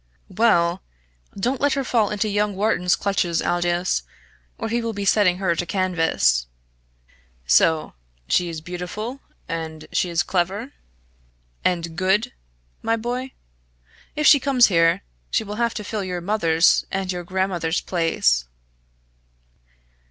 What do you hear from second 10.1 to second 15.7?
clever and good, my boy? If she comes here, she will